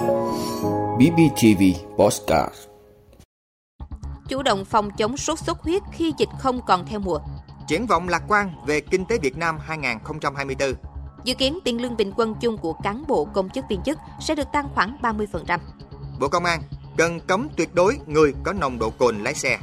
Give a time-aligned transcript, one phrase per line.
[0.00, 1.62] BBTV
[1.96, 2.54] Postcard
[4.28, 7.18] Chủ động phòng chống sốt xuất huyết khi dịch không còn theo mùa.
[7.68, 10.74] Triển vọng lạc quan về kinh tế Việt Nam 2024.
[11.24, 14.34] Dự kiến tiền lương bình quân chung của cán bộ công chức viên chức sẽ
[14.34, 15.58] được tăng khoảng 30%.
[16.20, 16.62] Bộ Công an
[16.96, 19.58] cần cấm tuyệt đối người có nồng độ cồn lái xe.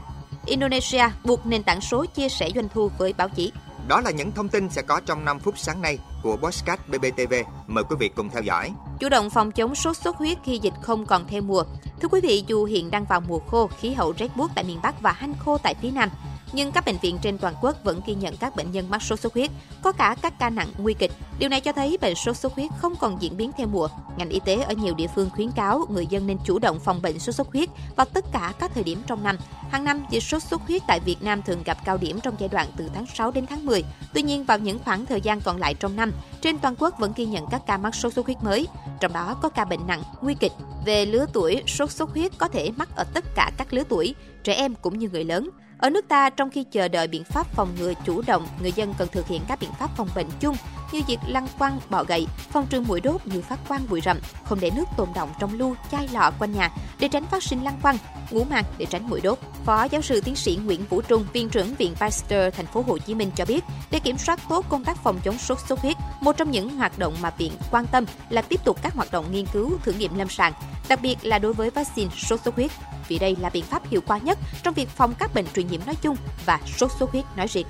[0.45, 3.51] Indonesia buộc nền tảng số chia sẻ doanh thu với báo chí.
[3.87, 7.33] Đó là những thông tin sẽ có trong 5 phút sáng nay của Postcard BBTV.
[7.67, 8.71] Mời quý vị cùng theo dõi.
[8.99, 11.63] Chủ động phòng chống sốt xuất huyết khi dịch không còn theo mùa.
[12.01, 14.79] Thưa quý vị, dù hiện đang vào mùa khô, khí hậu rét buốt tại miền
[14.83, 16.09] Bắc và hanh khô tại phía Nam,
[16.53, 19.19] nhưng các bệnh viện trên toàn quốc vẫn ghi nhận các bệnh nhân mắc sốt
[19.19, 19.51] xuất huyết,
[19.81, 21.11] có cả các ca nặng nguy kịch.
[21.39, 23.87] Điều này cho thấy bệnh sốt xuất huyết không còn diễn biến theo mùa.
[24.17, 27.01] Ngành y tế ở nhiều địa phương khuyến cáo người dân nên chủ động phòng
[27.01, 29.37] bệnh sốt xuất huyết vào tất cả các thời điểm trong năm.
[29.69, 32.49] Hàng năm, dịch sốt xuất huyết tại Việt Nam thường gặp cao điểm trong giai
[32.49, 33.83] đoạn từ tháng 6 đến tháng 10.
[34.13, 37.13] Tuy nhiên, vào những khoảng thời gian còn lại trong năm, trên toàn quốc vẫn
[37.15, 38.67] ghi nhận các ca mắc sốt xuất huyết mới,
[38.99, 40.51] trong đó có ca bệnh nặng, nguy kịch.
[40.85, 44.15] Về lứa tuổi, sốt xuất huyết có thể mắc ở tất cả các lứa tuổi,
[44.43, 45.49] trẻ em cũng như người lớn.
[45.77, 48.93] Ở nước ta, trong khi chờ đợi biện pháp phòng ngừa chủ động, người dân
[48.97, 50.55] cần thực hiện các biện pháp phòng bệnh chung
[50.91, 54.17] như việc lăng quăng, bọ gậy, phòng trừ mũi đốt như phát quang bụi rậm,
[54.43, 57.63] không để nước tồn động trong lu, chai lọ quanh nhà để tránh phát sinh
[57.63, 57.97] lăng quăng,
[58.31, 59.39] ngủ màng để tránh mũi đốt.
[59.65, 62.97] Phó giáo sư tiến sĩ Nguyễn Vũ Trung, viện trưởng Viện Pasteur thành phố Hồ
[62.97, 65.97] Chí Minh cho biết, để kiểm soát tốt công tác phòng chống sốt xuất huyết,
[66.21, 69.25] một trong những hoạt động mà viện quan tâm là tiếp tục các hoạt động
[69.31, 70.53] nghiên cứu thử nghiệm lâm sàng,
[70.89, 72.71] đặc biệt là đối với vaccine sốt xuất huyết
[73.07, 75.81] vì đây là biện pháp hiệu quả nhất trong việc phòng các bệnh truyền nhiễm
[75.85, 76.15] nói chung
[76.45, 77.67] và sốt xuất huyết nói riêng.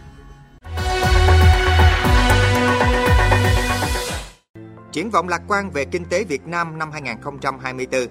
[4.98, 8.08] Triển vọng lạc quan về kinh tế Việt Nam năm 2024.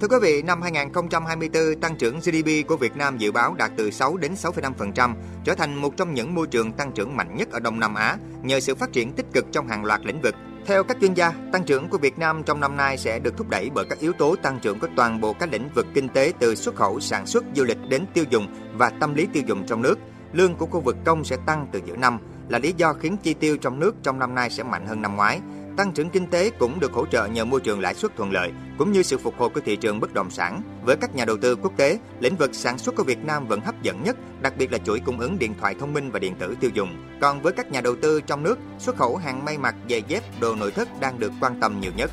[0.00, 3.90] Thưa quý vị, năm 2024, tăng trưởng GDP của Việt Nam dự báo đạt từ
[3.90, 7.60] 6 đến 6,5%, trở thành một trong những môi trường tăng trưởng mạnh nhất ở
[7.60, 10.34] Đông Nam Á nhờ sự phát triển tích cực trong hàng loạt lĩnh vực.
[10.66, 13.48] Theo các chuyên gia, tăng trưởng của Việt Nam trong năm nay sẽ được thúc
[13.48, 16.32] đẩy bởi các yếu tố tăng trưởng của toàn bộ các lĩnh vực kinh tế
[16.38, 19.66] từ xuất khẩu, sản xuất, du lịch đến tiêu dùng và tâm lý tiêu dùng
[19.66, 19.98] trong nước.
[20.32, 22.18] Lương của khu vực công sẽ tăng từ giữa năm
[22.48, 25.16] là lý do khiến chi tiêu trong nước trong năm nay sẽ mạnh hơn năm
[25.16, 25.40] ngoái.
[25.78, 28.50] Tăng trưởng kinh tế cũng được hỗ trợ nhờ môi trường lãi suất thuận lợi
[28.78, 30.62] cũng như sự phục hồi của thị trường bất động sản.
[30.82, 33.60] Với các nhà đầu tư quốc tế, lĩnh vực sản xuất của Việt Nam vẫn
[33.60, 36.34] hấp dẫn nhất, đặc biệt là chuỗi cung ứng điện thoại thông minh và điện
[36.38, 36.96] tử tiêu dùng.
[37.20, 40.22] Còn với các nhà đầu tư trong nước, xuất khẩu hàng may mặc, giày dép,
[40.40, 42.10] đồ nội thất đang được quan tâm nhiều nhất.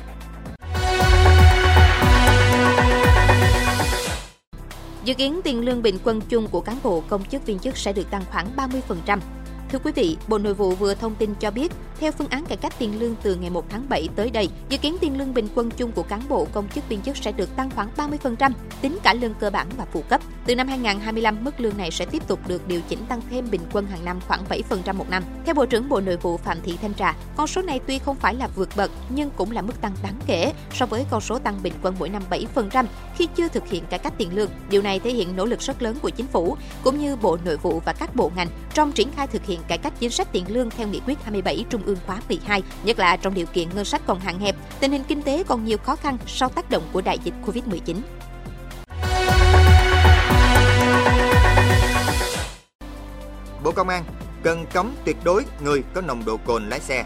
[5.04, 7.92] Dự kiến tiền lương bình quân chung của cán bộ công chức viên chức sẽ
[7.92, 9.18] được tăng khoảng 30%.
[9.72, 12.56] Thưa quý vị, Bộ Nội vụ vừa thông tin cho biết, theo phương án cải
[12.56, 15.48] cách tiền lương từ ngày 1 tháng 7 tới đây, dự kiến tiền lương bình
[15.54, 18.98] quân chung của cán bộ công chức viên chức sẽ được tăng khoảng 30%, tính
[19.02, 20.20] cả lương cơ bản và phụ cấp.
[20.46, 23.60] Từ năm 2025, mức lương này sẽ tiếp tục được điều chỉnh tăng thêm bình
[23.72, 25.22] quân hàng năm khoảng 7% một năm.
[25.44, 28.16] Theo Bộ trưởng Bộ Nội vụ Phạm Thị Thanh Trà, con số này tuy không
[28.16, 31.38] phải là vượt bậc nhưng cũng là mức tăng đáng kể so với con số
[31.38, 32.84] tăng bình quân mỗi năm 7%
[33.16, 34.50] khi chưa thực hiện cải cách tiền lương.
[34.70, 37.56] Điều này thể hiện nỗ lực rất lớn của chính phủ cũng như Bộ Nội
[37.56, 40.44] vụ và các bộ ngành trong triển khai thực hiện cải cách chính sách tiền
[40.48, 43.84] lương theo nghị quyết 27 Trung ương khóa 12, nhất là trong điều kiện ngân
[43.84, 46.82] sách còn hạn hẹp, tình hình kinh tế còn nhiều khó khăn sau tác động
[46.92, 47.96] của đại dịch Covid-19.
[53.64, 54.04] Bộ Công an
[54.42, 57.04] cần cấm tuyệt đối người có nồng độ cồn lái xe.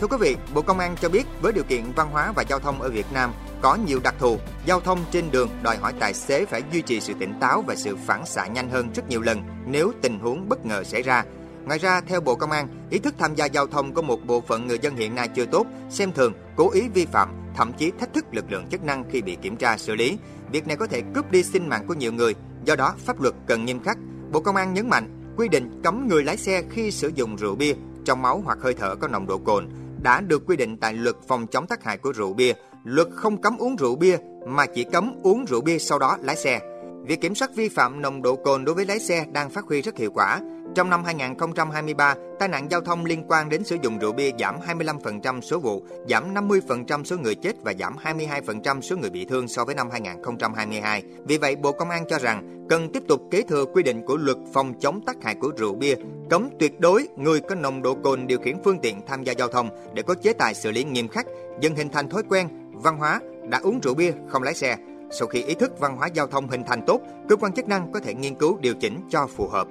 [0.00, 2.58] Thưa quý vị, Bộ Công an cho biết với điều kiện văn hóa và giao
[2.58, 6.14] thông ở Việt Nam có nhiều đặc thù, giao thông trên đường đòi hỏi tài
[6.14, 9.20] xế phải duy trì sự tỉnh táo và sự phản xạ nhanh hơn rất nhiều
[9.20, 11.24] lần nếu tình huống bất ngờ xảy ra.
[11.66, 14.40] Ngoài ra, theo Bộ Công an, ý thức tham gia giao thông của một bộ
[14.40, 17.90] phận người dân hiện nay chưa tốt, xem thường, cố ý vi phạm, thậm chí
[17.98, 20.18] thách thức lực lượng chức năng khi bị kiểm tra xử lý.
[20.52, 22.34] Việc này có thể cướp đi sinh mạng của nhiều người,
[22.64, 23.98] do đó pháp luật cần nghiêm khắc.
[24.32, 27.54] Bộ Công an nhấn mạnh, quy định cấm người lái xe khi sử dụng rượu
[27.54, 27.74] bia,
[28.04, 29.68] trong máu hoặc hơi thở có nồng độ cồn
[30.02, 32.52] đã được quy định tại luật phòng chống tác hại của rượu bia.
[32.84, 36.36] Luật không cấm uống rượu bia mà chỉ cấm uống rượu bia sau đó lái
[36.36, 36.60] xe.
[37.06, 39.82] Việc kiểm soát vi phạm nồng độ cồn đối với lái xe đang phát huy
[39.82, 40.40] rất hiệu quả.
[40.74, 44.60] Trong năm 2023, tai nạn giao thông liên quan đến sử dụng rượu bia giảm
[44.60, 49.48] 25% số vụ, giảm 50% số người chết và giảm 22% số người bị thương
[49.48, 51.02] so với năm 2022.
[51.24, 54.16] Vì vậy, Bộ Công an cho rằng cần tiếp tục kế thừa quy định của
[54.16, 55.94] luật phòng chống tác hại của rượu bia,
[56.30, 59.48] cấm tuyệt đối người có nồng độ cồn điều khiển phương tiện tham gia giao
[59.48, 61.26] thông để có chế tài xử lý nghiêm khắc,
[61.60, 64.76] dần hình thành thói quen, văn hóa đã uống rượu bia không lái xe.
[65.10, 67.92] Sau khi ý thức văn hóa giao thông hình thành tốt, cơ quan chức năng
[67.92, 69.68] có thể nghiên cứu điều chỉnh cho phù hợp.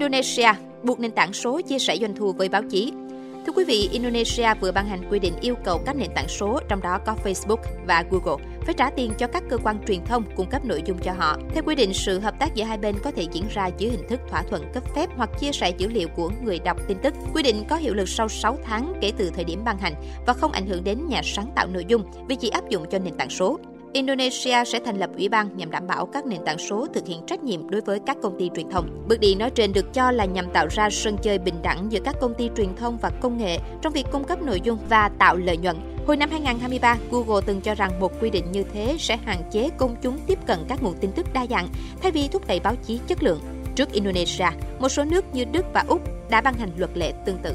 [0.00, 0.52] Indonesia
[0.82, 2.92] buộc nền tảng số chia sẻ doanh thu với báo chí.
[3.46, 6.60] Thưa quý vị, Indonesia vừa ban hành quy định yêu cầu các nền tảng số,
[6.68, 7.56] trong đó có Facebook
[7.86, 10.98] và Google, phải trả tiền cho các cơ quan truyền thông cung cấp nội dung
[10.98, 11.36] cho họ.
[11.54, 14.08] Theo quy định, sự hợp tác giữa hai bên có thể diễn ra dưới hình
[14.08, 17.14] thức thỏa thuận cấp phép hoặc chia sẻ dữ liệu của người đọc tin tức.
[17.34, 19.94] Quy định có hiệu lực sau 6 tháng kể từ thời điểm ban hành
[20.26, 22.98] và không ảnh hưởng đến nhà sáng tạo nội dung vì chỉ áp dụng cho
[22.98, 23.58] nền tảng số.
[23.92, 27.20] Indonesia sẽ thành lập ủy ban nhằm đảm bảo các nền tảng số thực hiện
[27.26, 29.04] trách nhiệm đối với các công ty truyền thông.
[29.08, 32.00] Bước đi nói trên được cho là nhằm tạo ra sân chơi bình đẳng giữa
[32.04, 35.10] các công ty truyền thông và công nghệ trong việc cung cấp nội dung và
[35.18, 35.76] tạo lợi nhuận.
[36.06, 39.68] Hồi năm 2023, Google từng cho rằng một quy định như thế sẽ hạn chế
[39.78, 41.68] công chúng tiếp cận các nguồn tin tức đa dạng
[42.02, 43.40] thay vì thúc đẩy báo chí chất lượng.
[43.74, 44.46] Trước Indonesia,
[44.78, 47.54] một số nước như Đức và Úc đã ban hành luật lệ tương tự.